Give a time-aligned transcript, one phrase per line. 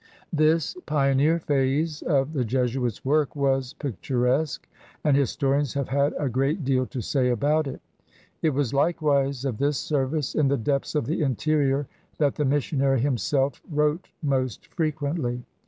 [0.33, 4.67] This pioneer phase of the Jesuit's work was picturesque,
[5.03, 7.79] and historians have had a great deal to say about it.
[8.41, 11.87] It was likewise of this service in the depths of the interior
[12.17, 15.43] that the missionary himself wrote most frequently.